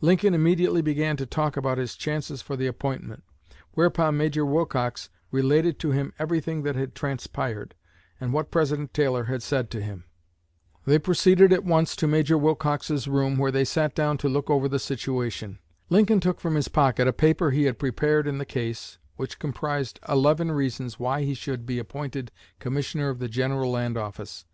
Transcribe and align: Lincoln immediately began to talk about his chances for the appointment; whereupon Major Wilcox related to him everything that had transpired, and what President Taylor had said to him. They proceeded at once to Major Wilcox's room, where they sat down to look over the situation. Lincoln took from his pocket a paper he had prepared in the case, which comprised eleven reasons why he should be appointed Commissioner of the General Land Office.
Lincoln 0.00 0.32
immediately 0.32 0.80
began 0.80 1.16
to 1.16 1.26
talk 1.26 1.56
about 1.56 1.76
his 1.76 1.96
chances 1.96 2.40
for 2.40 2.54
the 2.54 2.68
appointment; 2.68 3.24
whereupon 3.72 4.16
Major 4.16 4.46
Wilcox 4.46 5.08
related 5.32 5.80
to 5.80 5.90
him 5.90 6.12
everything 6.20 6.62
that 6.62 6.76
had 6.76 6.94
transpired, 6.94 7.74
and 8.20 8.32
what 8.32 8.52
President 8.52 8.94
Taylor 8.94 9.24
had 9.24 9.42
said 9.42 9.68
to 9.72 9.80
him. 9.80 10.04
They 10.84 11.00
proceeded 11.00 11.52
at 11.52 11.64
once 11.64 11.96
to 11.96 12.06
Major 12.06 12.38
Wilcox's 12.38 13.08
room, 13.08 13.38
where 13.38 13.50
they 13.50 13.64
sat 13.64 13.92
down 13.92 14.18
to 14.18 14.28
look 14.28 14.48
over 14.48 14.68
the 14.68 14.78
situation. 14.78 15.58
Lincoln 15.90 16.20
took 16.20 16.38
from 16.38 16.54
his 16.54 16.68
pocket 16.68 17.08
a 17.08 17.12
paper 17.12 17.50
he 17.50 17.64
had 17.64 17.80
prepared 17.80 18.28
in 18.28 18.38
the 18.38 18.46
case, 18.46 18.98
which 19.16 19.40
comprised 19.40 19.98
eleven 20.08 20.52
reasons 20.52 21.00
why 21.00 21.22
he 21.22 21.34
should 21.34 21.66
be 21.66 21.80
appointed 21.80 22.30
Commissioner 22.60 23.08
of 23.08 23.18
the 23.18 23.28
General 23.28 23.72
Land 23.72 23.98
Office. 23.98 24.44